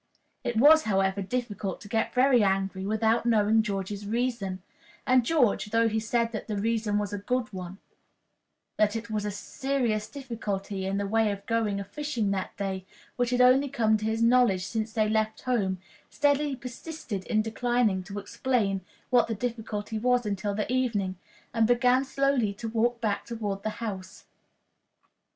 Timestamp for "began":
21.67-22.03